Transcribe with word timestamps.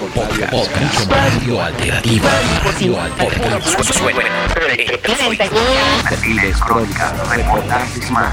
Podcast. 0.00 1.10
Radio 1.10 1.62
Alternativa. 1.62 2.30
Radio 2.64 3.00
Alternativa. 3.00 3.70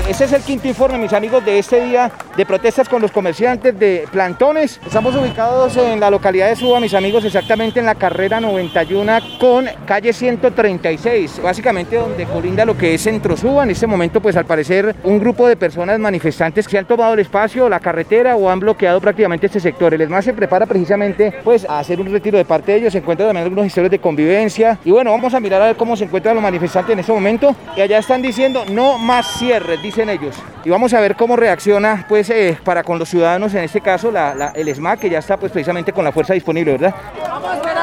Ese 0.08 0.24
es 0.24 0.34
el 0.34 0.42
quinto 0.44 0.68
informe, 0.68 0.98
mis 0.98 1.12
amigos, 1.12 1.44
de 1.44 1.60
este 1.60 1.84
día 1.84 2.10
de 2.38 2.46
protestas 2.46 2.88
con 2.88 3.02
los 3.02 3.12
comerciantes 3.12 3.78
de 3.78 4.08
plantones. 4.12 4.80
Estamos 4.86 5.14
ubicados 5.16 5.76
en 5.76 6.00
la 6.00 6.10
localidad 6.10 6.48
de 6.48 6.56
Suba, 6.56 6.80
mis 6.80 6.94
amigos, 6.94 7.26
exactamente 7.26 7.82
en 7.82 7.86
la 7.86 7.96
carrera 7.96 8.40
91 8.40 9.38
con 9.40 9.68
calle 9.86 10.14
136, 10.14 11.42
básicamente 11.44 11.98
donde 11.98 12.26
colinda 12.26 12.64
lo 12.64 12.78
que 12.78 12.94
es 12.94 13.02
Centro 13.02 13.36
Suba. 13.36 13.64
En 13.64 13.72
este 13.72 13.88
momento, 13.88 14.22
pues 14.22 14.38
al 14.38 14.46
parecer, 14.46 14.96
un 15.04 15.20
grupo 15.20 15.48
de 15.48 15.58
personas 15.58 16.00
manifestantes 16.00 16.68
que 16.68 16.78
han 16.78 16.86
tomado 16.86 17.14
el 17.14 17.20
espacio, 17.20 17.68
la 17.68 17.82
carretera 17.82 18.38
o 18.38 18.50
han 18.50 18.60
bloqueado 18.62 19.02
prácticamente 19.02 19.48
este 19.48 19.60
sector. 19.60 19.94
El 19.94 20.02
ESMAD 20.02 20.22
se 20.22 20.34
prepara 20.34 20.66
precisamente 20.66 21.34
pues 21.44 21.57
a 21.66 21.80
hacer 21.80 22.00
un 22.00 22.12
retiro 22.12 22.38
de 22.38 22.46
parte 22.46 22.72
de 22.72 22.80
ellos. 22.80 22.94
Se 22.94 23.00
encuentran 23.00 23.30
también 23.30 23.44
algunos 23.44 23.66
historias 23.66 23.92
de 23.92 24.00
convivencia. 24.00 24.78
Y 24.84 24.92
bueno, 24.92 25.12
vamos 25.12 25.34
a 25.34 25.40
mirar 25.40 25.62
a 25.62 25.68
ver 25.68 25.76
cómo 25.76 25.96
se 25.96 26.04
encuentran 26.06 26.36
los 26.36 26.44
manifestantes 26.44 26.94
en 26.94 27.00
este 27.00 27.12
momento. 27.12 27.56
Y 27.76 27.82
allá 27.82 27.98
están 28.00 28.22
diciendo 28.22 28.64
no 28.70 28.98
más 28.98 29.38
cierres, 29.40 29.82
dicen 29.82 30.10
ellos. 30.10 30.36
Y 30.64 30.70
vamos 30.70 30.94
a 30.94 31.00
ver 31.00 31.16
cómo 31.16 31.36
reacciona 31.36 32.06
pues 32.10 32.30
eh, 32.30 32.58
para 32.64 32.84
con 32.84 33.00
los 33.00 33.10
ciudadanos, 33.10 33.54
en 33.54 33.64
este 33.64 33.82
caso 33.82 34.12
el 34.54 34.68
ESMAD 34.68 35.00
que 35.00 35.10
ya 35.10 35.20
está 35.20 35.38
pues 35.38 35.52
precisamente 35.52 35.94
con 35.94 36.04
la 36.04 36.12
fuerza 36.12 36.34
disponible, 36.34 36.74
¿verdad? 36.74 36.94
¡Queremos 37.14 37.56
al 37.56 37.78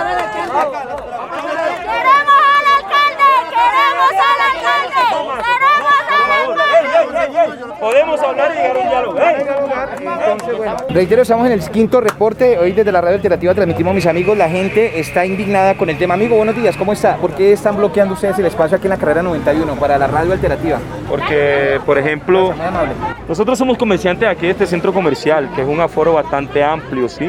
alcalde! 2.79 3.25
¡Queremos 3.51 4.13
al 4.13 4.41
alcalde! 4.51 4.99
¡Queremos 5.45 6.59
al 6.59 7.31
alcalde! 7.31 7.75
Podemos 7.81 8.21
hablar 8.21 8.53
y 8.53 8.55
llegar 8.55 8.77
a 8.77 8.81
un 8.81 8.89
diálogo. 8.89 9.19
¿eh? 9.19 9.47
Entonces, 9.99 10.57
bueno, 10.57 10.77
reitero, 10.95 11.23
estamos 11.23 11.47
en 11.47 11.53
el 11.53 11.71
quinto 11.71 12.01
reporte. 12.01 12.57
Hoy 12.57 12.71
desde 12.71 12.93
la 12.93 13.01
radio 13.01 13.17
alternativa 13.17 13.53
transmitimos, 13.53 13.95
mis 13.95 14.07
amigos, 14.07 14.39
la 14.39 14.49
gente 14.49 15.01
está 15.01 15.27
indignada 15.27 15.77
con 15.77 15.91
el 15.91 15.99
tema. 15.99 16.15
Amigo, 16.15 16.37
buenos 16.37 16.55
días, 16.55 16.77
¿cómo 16.77 16.93
está? 16.93 17.17
¿Por 17.17 17.35
qué 17.35 17.53
están 17.53 17.77
bloqueando 17.77 18.15
ustedes 18.15 18.39
el 18.39 18.47
espacio 18.47 18.77
aquí 18.77 18.87
en 18.87 18.91
la 18.91 18.97
carrera 18.97 19.21
91 19.21 19.75
para 19.75 19.99
la 19.99 20.07
radio 20.07 20.33
alternativa? 20.33 20.79
Porque, 21.09 21.81
por 21.85 21.99
ejemplo, 21.99 22.55
nosotros 23.29 23.59
somos 23.59 23.77
comerciantes 23.77 24.29
aquí 24.29 24.47
de 24.47 24.53
este 24.53 24.67
centro 24.67 24.93
comercial, 24.93 25.51
que 25.57 25.63
es 25.63 25.69
un 25.69 25.81
aforo 25.81 26.13
bastante 26.13 26.63
amplio, 26.63 27.09
¿sí? 27.09 27.29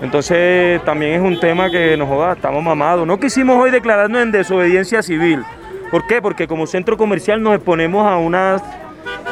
Entonces 0.00 0.80
también 0.84 1.14
es 1.14 1.20
un 1.20 1.40
tema 1.40 1.70
que 1.70 1.96
nos 1.96 2.08
joda, 2.08 2.34
estamos 2.34 2.62
mamados. 2.62 3.04
No 3.04 3.18
quisimos 3.18 3.60
hoy 3.60 3.72
declararnos 3.72 4.22
en 4.22 4.30
desobediencia 4.30 5.02
civil. 5.02 5.42
¿Por 5.90 6.06
qué? 6.06 6.22
Porque 6.22 6.46
como 6.46 6.68
centro 6.68 6.96
comercial 6.96 7.42
nos 7.42 7.56
exponemos 7.56 8.06
a 8.06 8.16
unas, 8.16 8.62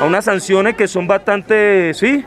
a 0.01 0.05
unas 0.05 0.25
sanciones 0.25 0.75
que 0.75 0.89
son 0.89 1.07
bastante, 1.07 1.95
sí, 1.95 2.25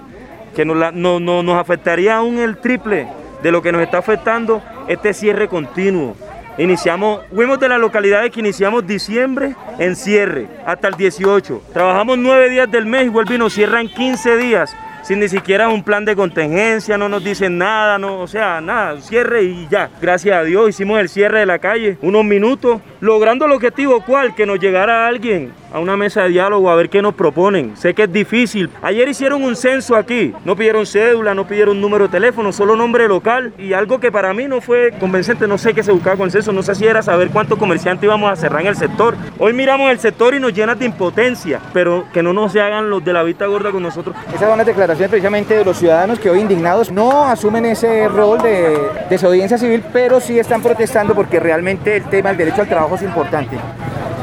que 0.55 0.65
nos, 0.65 0.93
no- 0.93 1.19
no- 1.19 1.43
nos 1.43 1.59
afectaría 1.59 2.17
aún 2.17 2.39
el 2.39 2.57
triple 2.57 3.07
de 3.41 3.51
lo 3.51 3.61
que 3.61 3.71
nos 3.71 3.81
está 3.81 3.97
afectando 3.99 4.61
este 4.87 5.13
cierre 5.13 5.47
continuo. 5.47 6.15
Iniciamos, 6.57 7.21
fuimos 7.33 7.59
de 7.59 7.69
las 7.69 7.79
localidades 7.79 8.29
que 8.31 8.41
iniciamos 8.41 8.85
diciembre 8.85 9.55
en 9.79 9.95
cierre 9.95 10.47
hasta 10.65 10.89
el 10.89 10.95
18. 10.95 11.61
Trabajamos 11.73 12.17
nueve 12.17 12.49
días 12.49 12.69
del 12.69 12.85
mes 12.85 13.05
y 13.05 13.09
vuelven 13.09 13.35
y 13.35 13.39
nos 13.39 13.53
cierran 13.53 13.87
15 13.87 14.37
días 14.37 14.75
sin 15.03 15.19
ni 15.19 15.27
siquiera 15.27 15.67
un 15.69 15.81
plan 15.83 16.05
de 16.05 16.15
contingencia, 16.15 16.95
no 16.95 17.09
nos 17.09 17.23
dicen 17.23 17.57
nada, 17.57 17.97
no, 17.97 18.19
o 18.19 18.27
sea, 18.27 18.61
nada, 18.61 19.01
cierre 19.01 19.41
y 19.41 19.67
ya. 19.71 19.89
Gracias 19.99 20.37
a 20.37 20.43
Dios 20.43 20.69
hicimos 20.69 20.99
el 20.99 21.09
cierre 21.09 21.39
de 21.39 21.47
la 21.47 21.57
calle, 21.57 21.97
unos 22.03 22.23
minutos, 22.23 22.81
logrando 22.99 23.45
el 23.45 23.51
objetivo, 23.53 24.03
¿cuál? 24.05 24.35
Que 24.35 24.45
nos 24.45 24.59
llegara 24.59 25.07
alguien 25.07 25.53
a 25.71 25.79
una 25.79 25.97
mesa 25.97 26.23
de 26.23 26.29
diálogo 26.29 26.69
a 26.69 26.75
ver 26.75 26.89
qué 26.89 27.01
nos 27.01 27.13
proponen. 27.13 27.75
Sé 27.77 27.93
que 27.93 28.03
es 28.03 28.11
difícil. 28.11 28.69
Ayer 28.81 29.07
hicieron 29.07 29.43
un 29.43 29.55
censo 29.55 29.95
aquí, 29.95 30.33
no 30.45 30.55
pidieron 30.55 30.85
cédula, 30.85 31.33
no 31.33 31.47
pidieron 31.47 31.79
número 31.79 32.05
de 32.05 32.11
teléfono, 32.11 32.51
solo 32.51 32.75
nombre 32.75 33.07
local 33.07 33.53
y 33.57 33.73
algo 33.73 33.99
que 33.99 34.11
para 34.11 34.33
mí 34.33 34.47
no 34.47 34.61
fue 34.61 34.91
convincente, 34.99 35.47
no 35.47 35.57
sé 35.57 35.73
qué 35.73 35.83
se 35.83 35.91
buscaba 35.91 36.17
con 36.17 36.25
el 36.25 36.31
censo, 36.31 36.51
no 36.51 36.63
sé 36.63 36.75
si 36.75 36.85
era 36.85 37.01
saber 37.01 37.29
cuántos 37.29 37.57
comerciantes 37.57 38.03
íbamos 38.03 38.31
a 38.31 38.35
cerrar 38.35 38.61
en 38.61 38.67
el 38.67 38.75
sector. 38.75 39.15
Hoy 39.39 39.53
miramos 39.53 39.91
el 39.91 39.99
sector 39.99 40.33
y 40.33 40.39
nos 40.39 40.53
llena 40.53 40.75
de 40.75 40.85
impotencia, 40.85 41.59
pero 41.73 42.05
que 42.13 42.21
no 42.21 42.33
nos 42.33 42.55
hagan 42.55 42.89
los 42.89 43.03
de 43.03 43.13
la 43.13 43.23
vista 43.23 43.45
gorda 43.45 43.71
con 43.71 43.83
nosotros. 43.83 44.15
Esas 44.27 44.49
son 44.49 44.57
las 44.57 44.67
declaraciones 44.67 45.09
precisamente 45.09 45.55
de 45.55 45.65
los 45.65 45.77
ciudadanos 45.77 46.19
que 46.19 46.29
hoy 46.29 46.39
indignados 46.39 46.91
no 46.91 47.25
asumen 47.25 47.65
ese 47.65 48.07
rol 48.07 48.41
de 48.41 48.77
desobediencia 49.09 49.57
civil, 49.57 49.83
pero 49.93 50.19
sí 50.19 50.37
están 50.37 50.61
protestando 50.61 51.15
porque 51.15 51.39
realmente 51.39 51.97
el 51.97 52.03
tema 52.03 52.29
del 52.29 52.37
derecho 52.37 52.61
al 52.61 52.67
trabajo 52.67 52.95
es 52.95 53.03
importante. 53.03 53.57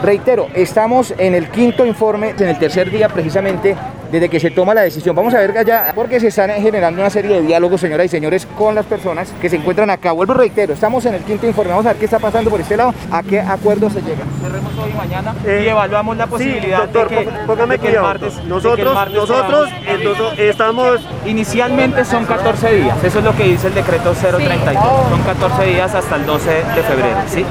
Reitero, 0.03 0.49
estamos 0.55 1.13
en 1.19 1.35
el 1.35 1.49
quinto 1.49 1.85
informe, 1.85 2.31
en 2.31 2.49
el 2.49 2.59
tercer 2.59 2.89
día 2.91 3.09
precisamente 3.09 3.77
desde 4.11 4.29
que 4.29 4.41
se 4.41 4.51
toma 4.51 4.75
la 4.75 4.83
decisión. 4.83 5.15
Vamos 5.15 5.35
a 5.35 5.39
ver 5.39 5.57
allá, 5.57 5.93
porque 5.95 6.21
se 6.21 6.29
están 6.29 6.51
generando 6.63 7.01
una 7.01 7.11
serie 7.11 7.37
de 7.37 7.43
diálogos, 7.43 7.81
señoras 7.81 8.07
y 8.07 8.09
señores, 8.09 8.47
con 8.57 8.75
las 8.75 8.87
personas 8.87 9.33
que 9.41 9.49
se 9.49 9.57
encuentran 9.57 9.91
acá. 9.91 10.13
Vuelvo, 10.13 10.35
reitero, 10.35 10.73
estamos 10.75 11.05
en 11.07 11.15
el 11.15 11.23
quinto 11.23 11.47
informe. 11.47 11.71
Vamos 11.71 11.87
a 11.87 11.91
ver 11.91 11.99
qué 11.99 12.05
está 12.07 12.19
pasando 12.19 12.51
por 12.51 12.61
este 12.61 12.77
lado, 12.77 12.95
a 13.11 13.23
qué 13.23 13.41
acuerdo 13.41 13.91
se 13.91 14.01
llega. 14.03 14.25
cerremos 14.43 14.73
hoy 14.79 14.91
y 14.91 14.97
mañana 14.97 15.35
Eh, 15.47 15.63
y 15.65 15.69
evaluamos 15.69 16.17
la 16.17 16.27
posibilidad 16.27 16.79
doctor, 16.81 17.09
de 17.11 17.17
que, 17.17 17.23
pó- 17.25 17.31
póngame 17.47 17.77
de 17.77 17.81
que 17.81 17.95
el 17.97 18.01
martes, 18.03 18.45
Nosotros, 18.45 18.95
martes 18.95 19.17
nosotros 19.17 19.69
entonces, 19.87 20.39
estamos 20.39 21.01
Inicialmente 21.27 22.05
son 22.05 22.25
14 22.25 22.75
días, 22.77 22.97
eso 23.05 23.19
es 23.19 23.25
lo 23.25 23.35
que 23.37 23.45
dice 23.45 23.67
el 23.69 23.75
decreto 23.75 24.15
032, 24.15 24.75
son 25.11 25.23
14 25.23 25.65
días 25.67 25.95
hasta 25.95 26.17
el 26.17 26.27
12 26.27 26.51
de 26.51 26.83
febrero, 26.83 27.17
¿sí? 27.29 27.45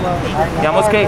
Digamos 0.60 0.86
que 0.90 1.08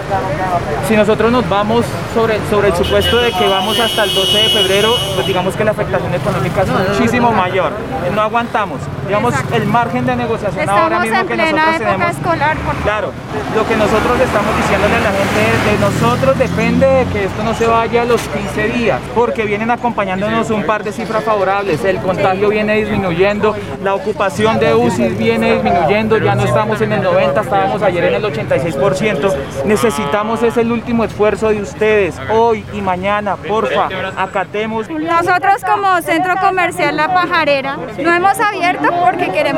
si 0.88 0.96
nosotros 0.96 1.32
nos 1.32 1.48
vamos 1.50 1.86
sobre, 2.14 2.40
sobre 2.50 2.70
el 2.70 2.76
supuesto 2.76 3.18
de 3.18 3.32
que 3.32 3.48
vamos 3.48 3.80
hasta 3.80 4.04
el 4.04 4.14
12 4.14 4.38
de 4.38 4.50
febrero, 4.50 4.94
pues 5.16 5.28
digamos 5.28 5.56
que 5.56 5.64
la 5.64 5.72
afectación 5.72 6.14
económica 6.14 6.62
es 6.62 6.70
muchísimo 6.70 7.32
mayor, 7.32 7.72
no 8.14 8.22
aguantamos, 8.22 8.80
digamos 9.06 9.34
el 9.54 9.66
margen 9.66 10.06
de 10.06 10.16
negociación 10.16 10.70
ahora 10.70 11.00
mismo 11.00 11.20
en 11.20 11.28
que 11.28 11.34
plena 11.34 11.52
nosotros 11.52 11.76
época 11.76 11.92
tenemos 11.92 12.18
escolar, 12.18 12.58
por 12.58 12.66
favor. 12.66 12.84
Claro, 12.84 13.12
lo 13.56 13.68
que 13.68 13.76
nosotros 13.76 14.20
estamos 14.20 14.58
diciéndole 14.58 14.96
a 14.96 15.00
la 15.00 15.12
gente 15.12 15.40
es 15.50 15.66
de 15.66 15.80
nosotros 15.80 16.40
depende 16.40 16.88
de 16.88 17.06
que 17.06 17.24
esto 17.26 17.44
no 17.44 17.54
se 17.54 17.68
vaya 17.68 18.02
a 18.04 18.06
los 18.06 18.22
15 18.22 18.68
días, 18.70 19.00
porque 19.16 19.44
vienen 19.44 19.72
acompañándonos 19.72 20.50
un 20.52 20.64
par 20.64 20.84
de 20.84 20.92
cifras 20.92 21.24
favorables, 21.24 21.84
el 21.84 21.98
contagio 21.98 22.50
viene 22.50 22.76
disminuyendo, 22.76 23.56
la 23.84 23.96
ocupación 23.96 24.60
de 24.60 24.76
UCI 24.76 25.10
viene 25.10 25.54
disminuyendo, 25.54 26.18
ya 26.18 26.36
no 26.36 26.44
estamos 26.44 26.82
en 26.82 26.94
el 26.94 27.02
90, 27.02 27.42
estábamos 27.42 27.82
ayer 27.82 28.04
en 28.04 28.16
el 28.16 28.24
86%, 28.24 29.34
necesitamos 29.66 30.44
ese 30.44 30.60
el 30.60 30.72
último 30.72 31.04
esfuerzo 31.04 31.50
de 31.50 31.62
ustedes, 31.62 31.99
hoy 32.30 32.66
y 32.74 32.82
mañana, 32.82 33.36
porfa, 33.36 33.90
acatemos. 34.18 34.90
Nosotros 34.90 35.64
como 35.66 36.02
centro 36.02 36.36
comercial 36.38 36.96
La 36.96 37.14
Pajarera 37.14 37.78
no 37.98 38.14
hemos 38.14 38.40
abierto 38.40 38.90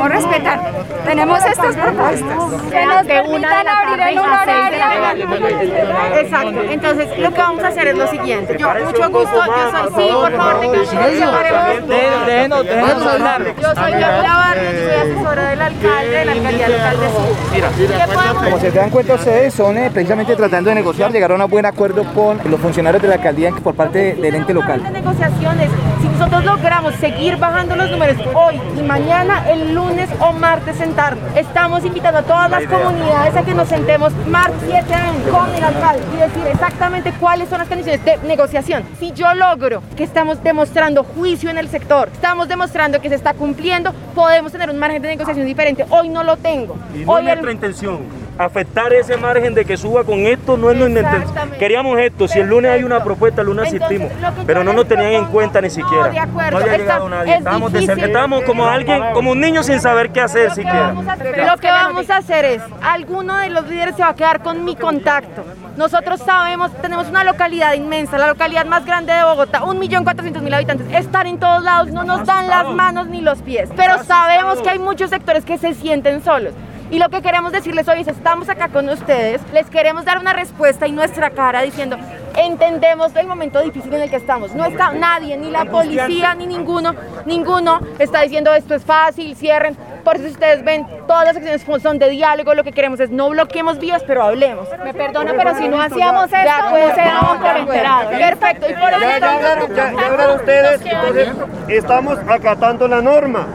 respetar. 0.08 0.60
Tenemos 1.04 1.44
estas 1.44 1.76
propuestas. 1.76 2.38
Que 2.70 2.86
nos 2.86 3.06
de 3.06 3.20
una 3.22 3.48
de 3.48 3.64
permitan 3.64 3.64
la 3.64 3.78
abrir 3.80 4.00
en 4.00 4.18
un 4.18 4.30
horario. 4.30 6.20
Exacto, 6.20 6.62
entonces 6.70 7.18
lo 7.18 7.30
que 7.32 7.38
vamos 7.38 7.64
a 7.64 7.68
hacer 7.68 7.88
es 7.88 7.98
lo 7.98 8.06
siguiente. 8.08 8.56
Yo, 8.58 8.68
mucho 8.84 9.10
gusto, 9.10 9.44
yo 9.46 9.70
soy, 9.70 10.04
sí, 10.04 10.12
por 10.12 10.32
favor, 10.32 10.60
tengan. 10.60 12.26
Déjenos, 12.26 12.64
déjenos, 12.64 13.06
hablar. 13.06 13.44
Yo 13.60 13.74
soy 13.74 13.92
Gabriela 13.92 14.42
yo 14.54 14.70
soy 14.70 15.12
asesora 15.12 15.50
del 15.50 15.62
alcalde, 15.62 16.10
de 16.10 16.24
la 16.24 16.32
alcaldía 16.32 16.68
local 16.68 16.96
de 17.00 17.08
Sur. 17.10 17.36
¿Qué 17.52 18.14
podemos 18.14 18.44
Como 18.44 18.58
se 18.58 18.70
dan 18.70 18.90
cuenta 18.90 19.14
ustedes, 19.14 19.54
son 19.54 19.78
eh, 19.78 19.90
precisamente 19.92 20.36
tratando 20.36 20.70
de 20.70 20.76
negociar, 20.76 21.12
llegaron 21.12 21.40
a 21.40 21.44
un 21.46 21.50
buen 21.50 21.66
acuerdo 21.66 22.04
con 22.14 22.40
los 22.44 22.60
funcionarios 22.60 23.02
de 23.02 23.08
la 23.08 23.14
alcaldía 23.14 23.50
por 23.62 23.74
parte 23.74 24.14
del 24.14 24.34
ente 24.34 24.54
local. 24.54 24.82
de 24.82 24.90
negociaciones. 24.90 25.70
Si 26.00 26.08
nosotros 26.08 26.44
logramos 26.44 26.94
seguir 26.96 27.36
bajando 27.36 27.76
los 27.76 27.90
números 27.90 28.16
hoy 28.34 28.60
y 28.76 28.82
mañana, 28.82 29.44
el 29.48 29.74
lunes 29.74 29.91
o 30.20 30.32
martes 30.32 30.76
sentarnos, 30.76 31.22
estamos 31.36 31.84
invitando 31.84 32.20
a 32.20 32.22
todas 32.22 32.50
las 32.50 32.64
comunidades 32.64 33.36
a 33.36 33.42
que 33.42 33.54
nos 33.54 33.68
sentemos 33.68 34.12
martes 34.26 34.56
7 34.66 34.94
años 34.94 35.22
con 35.30 35.54
el 35.54 35.62
alcalde 35.62 36.02
y 36.14 36.16
decir 36.16 36.46
exactamente 36.50 37.12
cuáles 37.20 37.48
son 37.50 37.58
las 37.58 37.68
condiciones 37.68 38.02
de 38.04 38.16
negociación. 38.26 38.84
Si 38.98 39.12
yo 39.12 39.34
logro 39.34 39.82
que 39.96 40.04
estamos 40.04 40.42
demostrando 40.42 41.04
juicio 41.04 41.50
en 41.50 41.58
el 41.58 41.68
sector, 41.68 42.08
estamos 42.12 42.48
demostrando 42.48 43.00
que 43.02 43.10
se 43.10 43.16
está 43.16 43.34
cumpliendo, 43.34 43.92
podemos 44.14 44.50
tener 44.50 44.70
un 44.70 44.78
margen 44.78 45.02
de 45.02 45.08
negociación 45.08 45.44
diferente. 45.46 45.84
Hoy 45.90 46.08
no 46.08 46.22
lo 46.22 46.36
tengo. 46.38 46.74
Y 46.94 47.04
no 47.04 47.12
Hoy 47.12 47.20
el- 47.20 47.26
nuestra 47.26 47.52
intención. 47.52 48.00
Afectar 48.38 48.92
ese 48.94 49.16
margen 49.18 49.54
de 49.54 49.64
que 49.64 49.76
suba 49.76 50.04
con 50.04 50.20
esto 50.26 50.56
no 50.56 50.70
es 50.70 50.76
nuestra 50.78 51.00
intención. 51.18 51.50
Queríamos 51.58 51.98
esto. 52.00 52.26
Si 52.26 52.38
el 52.40 52.48
lunes 52.48 52.70
hay 52.70 52.82
una 52.82 53.04
propuesta, 53.04 53.42
el 53.42 53.48
lunes 53.48 53.70
Entonces, 53.72 54.00
asistimos. 54.00 54.36
lo 54.38 54.46
Pero 54.46 54.64
no 54.64 54.72
nos 54.72 54.88
tenían 54.88 55.12
en 55.12 55.24
cuenta 55.26 55.60
ni 55.60 55.68
No, 55.68 55.74
siquiera. 55.74 56.08
de 56.08 56.18
acuerdo. 56.18 56.58
No 56.58 56.64
había 56.64 56.78
llegado 56.78 57.08
nadie. 57.10 57.32
es 57.32 57.38
Estábamos, 57.38 57.72
de- 57.72 57.80
difícil. 57.80 58.04
estábamos 58.04 58.42
como 58.44 58.66
alguien, 58.66 59.02
como 59.12 59.32
un 59.32 59.40
niño 59.40 59.62
sin 59.62 59.80
saber 59.80 60.10
qué 60.10 60.22
hacer 60.22 60.48
Lo 60.48 60.54
siquiera. 60.54 60.92
lo 60.92 61.56
que 61.58 61.68
vamos 61.68 62.08
a 62.10 62.16
hacer 62.16 62.44
es, 62.46 62.62
alguno 62.82 63.36
de 63.36 63.50
los 63.50 63.68
líderes 63.68 63.96
se 63.96 64.02
va 64.02 64.08
a 64.08 64.14
quedar 64.16 64.42
con 64.42 64.64
mi 64.64 64.76
contacto. 64.76 65.44
Nosotros 65.76 66.20
sabemos, 66.20 66.72
tenemos 66.80 67.08
una 67.08 67.24
localidad 67.24 67.74
inmensa, 67.74 68.16
la 68.18 68.28
localidad 68.28 68.64
más 68.64 68.84
grande 68.86 69.12
de 69.12 69.22
Bogotá, 69.24 69.60
1.400.000 69.62 70.54
habitantes. 70.54 70.86
Estar 70.92 71.26
en 71.26 71.38
todos 71.38 71.62
lados 71.62 71.88
no 71.92 72.02
nos 72.04 72.24
dan 72.26 72.48
las 72.48 72.66
manos 72.68 73.06
ni 73.08 73.20
los 73.20 73.40
pies, 73.42 73.68
pero 73.76 74.02
sabemos 74.04 74.60
que 74.62 74.70
hay 74.70 74.78
muchos 74.78 75.10
sectores 75.10 75.44
que 75.44 75.58
se 75.58 75.74
sienten 75.74 76.22
solos. 76.24 76.54
Y 76.92 76.98
lo 76.98 77.08
que 77.08 77.22
queremos 77.22 77.52
decirles 77.52 77.88
hoy 77.88 78.02
es, 78.02 78.08
estamos 78.08 78.50
acá 78.50 78.68
con 78.68 78.86
ustedes, 78.90 79.40
les 79.54 79.70
queremos 79.70 80.04
dar 80.04 80.18
una 80.18 80.34
respuesta 80.34 80.86
y 80.86 80.92
nuestra 80.92 81.30
cara 81.30 81.62
diciendo, 81.62 81.96
entendemos 82.36 83.16
el 83.16 83.26
momento 83.26 83.62
difícil 83.62 83.94
en 83.94 84.02
el 84.02 84.10
que 84.10 84.16
estamos. 84.16 84.54
No 84.54 84.66
está 84.66 84.92
nadie, 84.92 85.38
ni 85.38 85.50
la 85.50 85.64
policía, 85.64 86.34
ni 86.34 86.46
ninguno, 86.46 86.94
ninguno 87.24 87.80
está 87.98 88.20
diciendo 88.20 88.52
esto 88.52 88.74
es 88.74 88.84
fácil, 88.84 89.34
cierren. 89.36 89.74
Por 90.04 90.16
eso 90.16 90.26
ustedes 90.26 90.62
ven, 90.64 90.86
todas 91.06 91.26
las 91.26 91.36
acciones 91.36 91.82
son 91.82 91.98
de 91.98 92.08
diálogo, 92.10 92.54
lo 92.54 92.64
que 92.64 92.72
queremos 92.72 93.00
es 93.00 93.10
no 93.10 93.30
bloqueemos 93.30 93.78
vías, 93.78 94.02
pero 94.06 94.22
hablemos. 94.22 94.68
Me 94.84 94.94
perdona, 94.94 95.32
pero 95.36 95.56
si 95.56 95.68
no 95.68 95.80
hacíamos 95.80 96.24
esto, 96.24 96.50
acuerdo, 96.50 96.88
no 96.88 96.94
se 96.94 97.00
daban 97.00 97.40
por 97.40 97.56
enterados. 97.56 98.12
Perfecto, 98.12 98.66
y 98.70 98.74
por 98.74 98.90
eso 98.90 99.00
Ya, 99.00 99.18
ya 99.18 99.36
hablaron, 99.36 99.74
ya, 99.74 99.92
ya 99.92 100.06
hablaron 100.06 100.36
ustedes, 100.36 100.80
entonces 100.84 101.28
estamos 101.68 102.18
acatando 102.28 102.88
la 102.88 103.00
norma. 103.02 103.46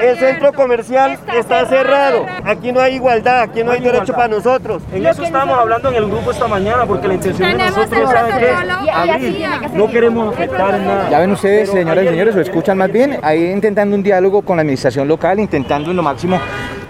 El 0.00 0.18
centro 0.18 0.52
comercial 0.52 1.18
Está 1.34 1.66
cerrado. 1.66 2.26
Aquí 2.44 2.72
no 2.72 2.80
hay 2.80 2.94
igualdad, 2.94 3.42
aquí 3.42 3.64
no 3.64 3.72
hay 3.72 3.80
derecho 3.80 4.12
para 4.12 4.28
nosotros. 4.28 4.82
En 4.92 5.06
eso 5.06 5.22
estábamos 5.22 5.58
hablando 5.58 5.88
en 5.90 5.96
el 5.96 6.06
grupo 6.06 6.30
esta 6.30 6.46
mañana, 6.46 6.84
porque 6.86 7.08
la 7.08 7.14
intención 7.14 7.56
de 7.56 7.64
nosotros, 7.64 8.00
el 8.00 8.06
¿sabe 8.06 8.32
qué? 8.38 8.90
Abrir. 8.90 9.46
No 9.72 9.88
queremos 9.88 10.34
afectar 10.34 10.78
nada. 10.78 11.10
Ya 11.10 11.18
ven 11.18 11.32
ustedes, 11.32 11.70
señoras 11.70 12.04
y 12.04 12.08
señores, 12.08 12.34
lo 12.34 12.40
escuchan 12.42 12.78
más 12.78 12.90
bien, 12.90 13.18
ahí 13.22 13.50
intentando 13.50 13.96
un 13.96 14.02
diálogo 14.02 14.42
con 14.42 14.56
la 14.56 14.62
administración 14.62 15.08
local, 15.08 15.40
intentando 15.40 15.90
en 15.90 15.96
lo 15.96 16.02
máximo, 16.02 16.40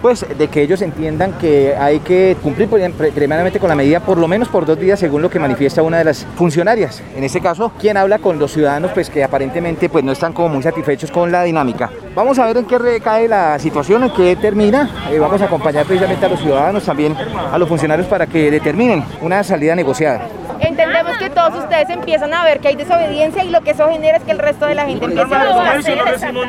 pues, 0.05 0.23
de 0.37 0.47
que 0.49 0.61
ellos 0.61 0.83
entiendan 0.83 1.31
que 1.39 1.75
hay 1.75 1.97
que 1.97 2.37
cumplir 2.43 2.69
pri- 2.69 2.89
pri- 2.89 3.09
primeramente 3.09 3.57
con 3.59 3.69
la 3.69 3.73
medida, 3.75 3.99
por 4.01 4.19
lo 4.19 4.27
menos 4.27 4.47
por 4.49 4.63
dos 4.63 4.79
días, 4.79 4.99
según 4.99 5.23
lo 5.23 5.31
que 5.31 5.39
manifiesta 5.39 5.81
una 5.81 5.97
de 5.97 6.03
las 6.03 6.27
funcionarias. 6.35 7.01
En 7.17 7.23
este 7.23 7.41
caso, 7.41 7.71
quien 7.79 7.97
habla 7.97 8.19
con 8.19 8.37
los 8.37 8.51
ciudadanos, 8.53 8.91
pues, 8.91 9.09
que 9.09 9.23
aparentemente, 9.23 9.89
pues, 9.89 10.03
no 10.03 10.11
están 10.11 10.31
como 10.31 10.49
muy 10.49 10.61
satisfechos 10.61 11.09
con 11.09 11.31
la 11.31 11.41
dinámica. 11.41 11.89
Vamos 12.13 12.37
a 12.37 12.45
ver 12.45 12.57
en 12.57 12.65
qué 12.65 12.77
recae 12.77 13.27
la 13.27 13.57
situación, 13.57 14.03
en 14.03 14.11
qué 14.11 14.35
termina. 14.35 14.91
Eh, 15.11 15.17
vamos 15.17 15.41
a 15.41 15.45
acompañar 15.45 15.87
precisamente 15.87 16.23
a 16.23 16.29
los 16.29 16.39
ciudadanos, 16.39 16.83
también 16.83 17.15
a 17.51 17.57
los 17.57 17.67
funcionarios, 17.67 18.05
para 18.07 18.27
que 18.27 18.51
determinen 18.51 19.03
una 19.23 19.43
salida 19.43 19.73
negociada. 19.73 20.27
Entendemos 20.75 21.17
que 21.17 21.29
todos 21.29 21.55
ustedes 21.63 21.89
empiezan 21.89 22.33
a 22.33 22.43
ver 22.43 22.59
que 22.59 22.67
hay 22.67 22.75
desobediencia 22.75 23.45
y 23.45 23.49
lo 23.49 23.61
que 23.61 23.71
eso 23.71 23.89
genera 23.89 24.17
es 24.17 24.23
que 24.23 24.31
el 24.31 24.39
resto 24.39 24.65
de 24.65 24.75
la 24.75 24.85
gente 24.85 25.05
empiece 25.05 25.33
a 25.33 25.53
buscar. 25.53 25.81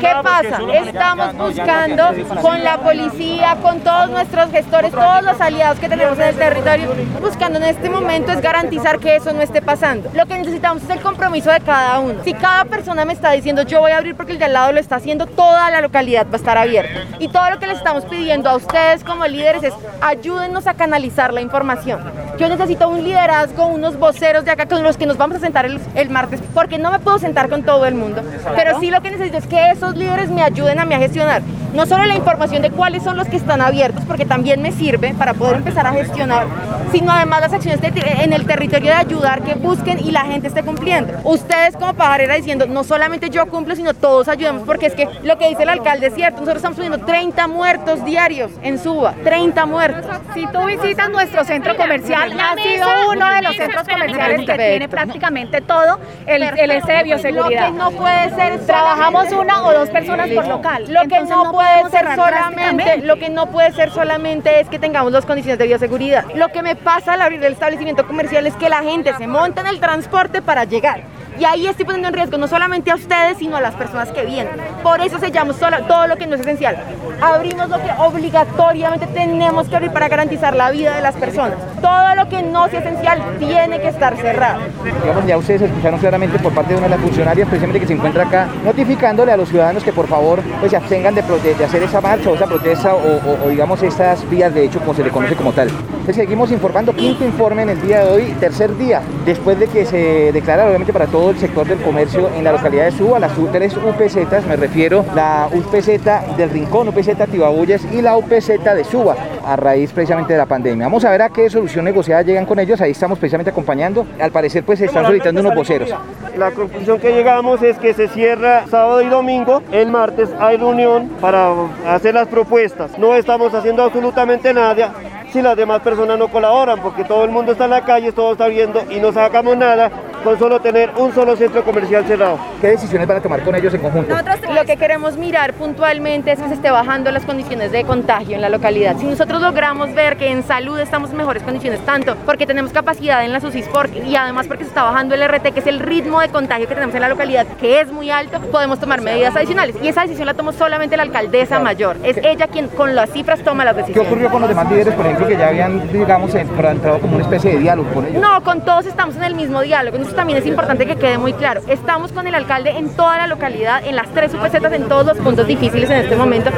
¿Qué 0.01 0.15
pasa? 0.21 0.59
Estamos 0.73 1.37
buscando 1.37 2.03
con 2.41 2.61
la 2.61 2.77
policía, 2.77 3.55
con 3.61 3.79
todos 3.79 4.09
nuestros 4.09 4.51
gestores, 4.51 4.91
todos 4.91 5.23
los 5.23 5.39
aliados 5.39 5.79
que 5.79 5.87
tenemos 5.87 6.17
en 6.19 6.25
el 6.25 6.35
territorio, 6.35 6.93
buscando 7.21 7.57
en 7.59 7.63
este 7.63 7.89
momento 7.89 8.33
es 8.33 8.41
garantizar 8.41 8.99
que 8.99 9.15
eso 9.15 9.31
no 9.31 9.41
esté 9.41 9.61
pasando. 9.61 10.09
Lo 10.13 10.25
que 10.25 10.37
necesitamos 10.37 10.83
es 10.83 10.89
el 10.89 10.99
compromiso 10.99 11.49
de 11.49 11.61
cada 11.61 11.99
uno. 11.99 12.21
Si 12.25 12.33
cada 12.33 12.65
persona 12.65 13.05
me 13.05 13.13
está 13.13 13.31
diciendo 13.31 13.61
yo 13.61 13.79
voy 13.79 13.91
a 13.91 13.97
abrir 13.97 14.15
porque 14.15 14.33
el 14.33 14.39
de 14.39 14.45
al 14.45 14.53
lado 14.53 14.73
lo 14.73 14.81
está 14.81 14.97
haciendo, 14.97 15.25
toda 15.25 15.71
la 15.71 15.79
localidad 15.79 16.27
va 16.27 16.33
a 16.33 16.35
estar 16.35 16.57
abierta. 16.57 16.99
Y 17.19 17.29
todo 17.29 17.49
lo 17.49 17.59
que 17.59 17.67
les 17.67 17.77
estamos 17.77 18.03
pidiendo 18.03 18.49
a 18.49 18.57
ustedes 18.57 19.05
como 19.05 19.25
líderes 19.25 19.63
es 19.63 19.73
ayúdennos 20.01 20.67
a 20.67 20.73
canalizar 20.73 21.33
la 21.33 21.39
información. 21.39 22.01
Yo 22.37 22.49
necesito 22.49 22.89
un 22.89 23.05
liderazgo, 23.05 23.67
unos 23.67 23.97
voceros 24.17 24.45
de 24.45 24.51
acá 24.51 24.65
con 24.65 24.81
los 24.81 24.97
que 24.97 25.05
nos 25.05 25.15
vamos 25.17 25.37
a 25.37 25.39
sentar 25.39 25.67
el, 25.67 25.79
el 25.93 26.09
martes, 26.09 26.39
porque 26.55 26.79
no 26.79 26.91
me 26.91 26.97
puedo 26.97 27.19
sentar 27.19 27.49
con 27.49 27.61
todo 27.61 27.85
el 27.85 27.93
mundo. 27.93 28.23
Pero 28.55 28.79
sí 28.79 28.89
lo 28.89 29.01
que 29.01 29.11
necesito 29.11 29.37
es 29.37 29.45
que 29.45 29.69
esos 29.69 29.95
líderes 29.95 30.31
me 30.31 30.41
ayuden 30.41 30.79
a 30.79 30.85
mí 30.85 30.95
a 30.95 30.97
gestionar 30.97 31.43
no 31.73 31.85
solo 31.85 32.05
la 32.05 32.15
información 32.15 32.61
de 32.61 32.71
cuáles 32.71 33.03
son 33.03 33.17
los 33.17 33.27
que 33.27 33.37
están 33.37 33.61
abiertos, 33.61 34.03
porque 34.05 34.25
también 34.25 34.61
me 34.61 34.71
sirve 34.71 35.13
para 35.13 35.33
poder 35.33 35.57
empezar 35.57 35.85
a 35.87 35.91
gestionar, 35.91 36.45
sino 36.91 37.11
además 37.11 37.41
las 37.41 37.53
acciones 37.53 37.81
de- 37.81 37.87
en 38.23 38.33
el 38.33 38.45
territorio 38.45 38.87
de 38.89 38.95
ayudar 38.97 39.41
que 39.41 39.55
busquen 39.55 39.99
y 39.99 40.11
la 40.11 40.21
gente 40.21 40.47
esté 40.47 40.63
cumpliendo. 40.63 41.13
Ustedes 41.23 41.75
como 41.75 41.93
pajarera 41.93 42.35
diciendo, 42.35 42.65
no 42.67 42.83
solamente 42.83 43.29
yo 43.29 43.45
cumplo, 43.47 43.75
sino 43.75 43.93
todos 43.93 44.27
ayudemos, 44.27 44.63
porque 44.63 44.87
es 44.87 44.93
que 44.95 45.07
lo 45.23 45.37
que 45.37 45.49
dice 45.49 45.63
el 45.63 45.69
alcalde 45.69 46.07
es 46.07 46.15
cierto, 46.15 46.37
nosotros 46.39 46.57
estamos 46.57 46.77
teniendo 46.77 47.05
30 47.05 47.47
muertos 47.47 48.03
diarios 48.05 48.51
en 48.63 48.79
Suba, 48.79 49.13
30 49.23 49.65
muertos. 49.65 50.05
Si 50.33 50.45
tú 50.47 50.65
visitas 50.65 51.09
nuestro 51.09 51.43
centro 51.43 51.75
comercial, 51.75 52.31
ha 52.39 52.55
sido 52.61 52.87
uno 53.11 53.29
de 53.29 53.41
los 53.41 53.55
centros 53.55 53.87
comerciales 53.87 54.39
que 54.45 54.57
tiene 54.57 54.89
prácticamente 54.89 55.61
todo 55.61 55.99
el, 56.25 56.43
el 56.43 56.71
este 56.71 56.93
de 56.93 57.03
bioseguridad. 57.03 57.67
Lo 57.69 57.73
que 57.73 57.77
no 57.77 57.91
puede 57.91 58.29
ser 58.35 58.57
Trabajamos 58.67 59.31
una 59.31 59.63
o 59.63 59.73
dos 59.73 59.89
personas 59.89 60.29
por 60.29 60.47
local. 60.47 60.85
Lo 60.89 61.01
que 61.07 61.21
no, 61.21 61.51
puede 61.57 61.89
ser 61.89 62.15
solamente, 62.15 62.97
lo 62.99 63.17
que 63.17 63.29
no 63.29 63.47
puede 63.47 63.71
ser 63.73 63.91
solamente 63.91 64.59
es 64.59 64.69
que 64.69 64.79
tengamos 64.79 65.11
las 65.11 65.25
condiciones 65.25 65.57
de 65.57 65.67
bioseguridad. 65.67 66.25
Lo 66.35 66.49
que 66.49 66.61
me 66.61 66.75
pasa 66.75 67.13
al 67.13 67.21
abrir 67.21 67.43
el 67.43 67.53
establecimiento 67.53 68.05
comercial 68.05 68.45
es 68.45 68.55
que 68.55 68.69
la 68.69 68.83
gente 68.83 69.13
se 69.17 69.27
monta 69.27 69.61
en 69.61 69.67
el 69.67 69.79
transporte 69.79 70.41
para 70.41 70.65
llegar. 70.65 71.16
Y 71.39 71.45
ahí 71.45 71.67
estoy 71.67 71.85
poniendo 71.85 72.07
en 72.07 72.15
riesgo 72.15 72.37
no 72.37 72.47
solamente 72.47 72.89
a 72.89 72.95
ustedes, 72.95 73.37
sino 73.37 73.57
a 73.57 73.61
las 73.61 73.75
personas 73.75 74.09
que 74.09 74.25
vienen. 74.25 74.53
Por 74.81 75.01
eso 75.01 75.19
sellamos 75.19 75.57
todo 75.57 76.07
lo 76.07 76.17
que 76.17 76.25
no 76.25 76.35
es 76.35 76.41
esencial. 76.41 76.77
Abrimos 77.21 77.69
lo 77.69 77.77
que 77.77 77.91
obligatoriamente 77.99 79.05
tenemos 79.07 79.67
que 79.67 79.75
abrir 79.75 79.91
para 79.91 80.07
garantizar 80.07 80.55
la 80.55 80.71
vida 80.71 80.95
de 80.95 81.01
las 81.01 81.15
personas. 81.15 81.57
Todo 81.81 82.15
lo 82.15 82.27
que 82.29 82.41
no 82.41 82.67
sea 82.69 82.79
esencial 82.79 83.21
tiene 83.37 83.79
que 83.79 83.89
estar 83.89 84.15
cerrado. 84.17 84.61
digamos, 84.83 85.25
ya 85.27 85.37
ustedes 85.37 85.61
escucharon 85.61 85.99
claramente 85.99 86.39
por 86.39 86.53
parte 86.53 86.73
de 86.73 86.79
una 86.79 86.87
de 86.87 86.95
las 86.95 87.01
funcionarias 87.01 87.47
precisamente 87.47 87.81
que 87.81 87.87
se 87.87 87.93
encuentra 87.93 88.23
acá, 88.23 88.47
notificándole 88.63 89.31
a 89.31 89.37
los 89.37 89.49
ciudadanos 89.49 89.83
que 89.83 89.93
por 89.93 90.07
favor 90.07 90.41
pues 90.59 90.71
se 90.71 90.77
abstengan 90.77 91.13
de, 91.13 91.21
hacer 91.21 91.83
esa 91.83 92.01
marcha 92.01 92.29
o 92.29 92.35
esa 92.35 92.47
protesta 92.47 92.95
o, 92.95 93.49
digamos 93.49 93.81
estas 93.83 94.27
vías 94.29 94.53
de 94.53 94.65
hecho 94.65 94.79
como 94.79 94.93
se 94.93 95.03
le 95.03 95.11
conoce 95.11 95.35
como 95.35 95.51
tal. 95.53 95.67
Entonces 95.67 96.15
seguimos 96.15 96.51
informando, 96.51 96.93
quinto 96.95 97.25
informe 97.25 97.63
en 97.63 97.69
el 97.69 97.81
día 97.81 98.05
de 98.05 98.11
hoy, 98.11 98.23
tercer 98.39 98.75
día, 98.77 99.01
después 99.25 99.59
de 99.59 99.67
que 99.67 99.85
se 99.85 100.31
declarara 100.31 100.69
obviamente 100.69 100.93
para 100.93 101.05
todo 101.27 101.33
el 101.35 101.41
sector 101.41 101.67
del 101.67 101.81
comercio 101.81 102.29
en 102.37 102.45
la 102.45 102.53
localidad 102.53 102.85
de 102.85 102.91
Suba, 102.91 103.19
las 103.19 103.33
tres 103.51 103.75
UPZ, 103.75 104.47
me 104.47 104.55
refiero 104.55 105.03
la 105.13 105.49
UPZ 105.51 106.37
del 106.37 106.49
Rincón, 106.49 106.87
UPZ 106.87 107.29
Tibabuyas 107.29 107.83
y 107.91 108.01
la 108.01 108.15
UPZ 108.15 108.63
de 108.63 108.85
Suba, 108.85 109.17
a 109.45 109.57
raíz 109.57 109.91
precisamente 109.91 110.31
de 110.31 110.39
la 110.39 110.45
pandemia. 110.45 110.85
Vamos 110.85 111.03
a 111.03 111.09
ver 111.09 111.23
a 111.23 111.29
qué 111.29 111.49
solución 111.49 111.83
negociada 111.83 112.21
llegan 112.21 112.45
con 112.45 112.59
ellos, 112.59 112.79
ahí 112.79 112.91
estamos 112.91 113.19
precisamente 113.19 113.51
acompañando. 113.51 114.07
Al 114.21 114.31
parecer 114.31 114.63
pues 114.63 114.79
se 114.79 114.85
están 114.85 115.05
solicitando 115.05 115.41
unos 115.41 115.53
voceros. 115.53 115.93
La 116.37 116.51
conclusión 116.51 116.97
que 116.97 117.11
llegamos 117.11 117.61
es 117.61 117.77
que 117.77 117.93
se 117.93 118.07
cierra 118.07 118.65
sábado 118.67 119.01
y 119.01 119.07
domingo. 119.07 119.61
El 119.73 119.89
martes 119.89 120.29
hay 120.39 120.55
reunión 120.55 121.09
para 121.19 121.51
hacer 121.87 122.13
las 122.13 122.29
propuestas. 122.29 122.97
No 122.97 123.15
estamos 123.15 123.53
haciendo 123.53 123.83
absolutamente 123.83 124.53
nada 124.53 124.93
si 125.33 125.41
las 125.41 125.57
demás 125.57 125.81
personas 125.81 126.17
no 126.17 126.29
colaboran, 126.29 126.79
porque 126.81 127.03
todo 127.03 127.25
el 127.25 127.31
mundo 127.31 127.51
está 127.51 127.65
en 127.65 127.71
la 127.71 127.83
calle, 127.83 128.13
todo 128.13 128.31
está 128.31 128.47
viendo 128.47 128.81
y 128.89 129.01
no 129.01 129.11
sacamos 129.11 129.57
nada 129.57 129.91
con 130.23 130.37
solo 130.39 130.59
tener 130.59 130.91
un 130.97 131.13
solo 131.13 131.35
centro 131.35 131.63
comercial 131.63 132.05
cerrado. 132.05 132.37
¿Qué 132.61 132.67
decisiones 132.67 133.07
van 133.07 133.17
a 133.17 133.21
tomar 133.21 133.41
con 133.43 133.55
ellos 133.55 133.73
en 133.73 133.81
conjunto? 133.81 134.15
Lo 134.53 134.65
que 134.65 134.77
queremos 134.77 135.17
mirar 135.17 135.53
puntualmente 135.53 136.31
es 136.31 136.39
que 136.39 136.47
se 136.47 136.53
esté 136.55 136.69
bajando 136.71 137.11
las 137.11 137.23
condiciones 137.25 137.71
de 137.71 137.83
contagio 137.83 138.35
en 138.35 138.41
la 138.41 138.49
localidad. 138.49 138.95
Si 138.97 139.05
nosotros 139.05 139.41
logramos 139.41 139.93
ver 139.93 140.17
que 140.17 140.29
en 140.31 140.43
salud 140.43 140.79
estamos 140.79 141.11
en 141.11 141.17
mejores 141.17 141.43
condiciones, 141.43 141.79
tanto 141.85 142.15
porque 142.25 142.45
tenemos 142.45 142.71
capacidad 142.71 143.23
en 143.23 143.31
las 143.31 143.43
UCIs 143.43 143.67
porque- 143.71 143.99
y 143.99 144.15
además 144.15 144.47
porque 144.47 144.63
se 144.63 144.69
está 144.69 144.83
bajando 144.83 145.15
el 145.15 145.21
RT, 145.21 145.51
que 145.53 145.59
es 145.59 145.67
el 145.67 145.79
ritmo 145.79 146.19
de 146.19 146.29
contagio 146.29 146.67
que 146.67 146.73
tenemos 146.75 146.95
en 146.95 147.01
la 147.01 147.09
localidad, 147.09 147.45
que 147.59 147.79
es 147.81 147.91
muy 147.91 148.09
alto, 148.09 148.39
podemos 148.51 148.79
tomar 148.79 149.01
medidas 149.01 149.35
adicionales. 149.35 149.75
Y 149.81 149.87
esa 149.87 150.01
decisión 150.01 150.25
la 150.25 150.33
tomó 150.33 150.51
solamente 150.51 150.97
la 150.97 151.03
alcaldesa 151.03 151.59
mayor. 151.59 151.97
Es 152.03 152.17
ella 152.17 152.47
quien 152.47 152.67
con 152.69 152.95
las 152.95 153.09
cifras 153.11 153.39
toma 153.41 153.63
las 153.65 153.75
¿Qué 153.75 153.81
decisiones. 153.81 154.11
ocurrió 154.11 154.29
con 154.29 154.41
los 154.41 154.49
demás 154.49 154.69
líderes, 154.69 154.93
por 154.93 155.05
ejemplo, 155.05 155.27
que 155.27 155.37
ya 155.37 155.47
habían, 155.49 155.91
digamos, 155.91 156.33
entrado 156.35 156.99
como 156.99 157.15
una 157.15 157.23
especie 157.23 157.51
de 157.53 157.59
diálogo 157.59 157.89
con 157.93 158.05
ellos? 158.05 158.21
No, 158.21 158.43
con 158.43 158.61
todos 158.61 158.85
estamos 158.85 159.15
en 159.15 159.23
el 159.23 159.35
mismo 159.35 159.61
diálogo. 159.61 159.97
También 160.15 160.39
es 160.39 160.45
importante 160.45 160.85
que 160.85 160.95
quede 160.95 161.17
muy 161.17 161.33
claro. 161.33 161.61
Estamos 161.67 162.11
con 162.11 162.27
el 162.27 162.35
alcalde 162.35 162.71
en 162.71 162.89
toda 162.89 163.17
la 163.17 163.27
localidad, 163.27 163.85
en 163.85 163.95
las 163.95 164.07
tres 164.09 164.33
UPZ, 164.33 164.55
en 164.73 164.87
todos 164.87 165.05
los 165.05 165.17
puntos 165.17 165.47
difíciles 165.47 165.89
en 165.89 165.97
este 165.97 166.15
momento. 166.15 166.49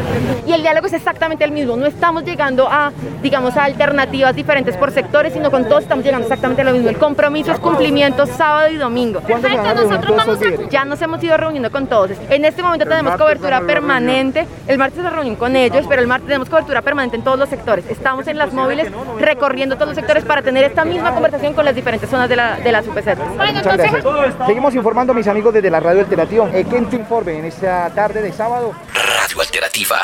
Y 0.47 0.53
el 0.53 0.61
diálogo 0.61 0.87
es 0.87 0.93
exactamente 0.93 1.43
el 1.43 1.51
mismo. 1.51 1.75
No 1.75 1.85
estamos 1.85 2.23
llegando 2.23 2.67
a, 2.69 2.91
digamos, 3.21 3.57
a 3.57 3.65
alternativas 3.65 4.35
diferentes 4.35 4.75
por 4.77 4.91
sectores, 4.91 5.33
sino 5.33 5.51
con 5.51 5.65
todos 5.65 5.83
estamos 5.83 6.03
llegando 6.05 6.25
exactamente 6.25 6.61
a 6.61 6.65
lo 6.65 6.71
mismo. 6.71 6.89
El 6.89 6.97
compromiso 6.97 7.51
es 7.51 7.59
cumplimiento 7.59 8.25
sábado 8.25 8.69
y 8.69 8.77
domingo. 8.77 9.21
¿Cuándo 9.21 9.47
se 9.47 9.55
van 9.55 9.67
a? 9.67 10.69
Ya 10.69 10.85
nos 10.85 11.01
hemos 11.01 11.23
ido 11.23 11.37
reuniendo 11.37 11.71
con 11.71 11.87
todos. 11.87 12.11
En 12.29 12.45
este 12.45 12.63
momento 12.63 12.85
tenemos 12.85 13.15
cobertura 13.17 13.61
permanente. 13.61 14.47
El 14.67 14.77
martes 14.77 15.03
se 15.03 15.09
reunión 15.09 15.35
con 15.35 15.55
ellos, 15.55 15.85
pero 15.87 16.01
el 16.01 16.07
martes 16.07 16.27
tenemos 16.27 16.49
cobertura 16.49 16.81
permanente 16.81 17.17
en 17.17 17.23
todos 17.23 17.37
los 17.39 17.49
sectores. 17.49 17.85
Estamos 17.89 18.27
en 18.27 18.37
las 18.37 18.53
móviles 18.53 18.91
recorriendo 19.19 19.75
todos 19.75 19.89
los 19.89 19.95
sectores 19.95 20.23
para 20.23 20.41
tener 20.41 20.63
esta 20.63 20.85
misma 20.85 21.13
conversación 21.13 21.53
con 21.53 21.65
las 21.65 21.75
diferentes 21.75 22.09
zonas 22.09 22.29
de, 22.29 22.35
la, 22.35 22.57
de 22.57 22.71
las 22.71 22.87
UPZ. 22.87 23.07
Muchas 23.39 23.77
gracias. 23.77 24.03
Seguimos 24.45 24.75
informando, 24.75 25.13
mis 25.13 25.27
amigos, 25.27 25.53
desde 25.53 25.69
la 25.69 25.79
radio 25.79 26.01
alternativa. 26.01 26.49
Eh, 26.53 26.65
¿Qué 26.69 26.77
informe 26.95 27.39
en 27.39 27.45
esta 27.45 27.89
tarde 27.89 28.21
de 28.21 28.31
sábado? 28.31 28.73
Radio 28.93 29.41
Alternativa. 29.41 29.97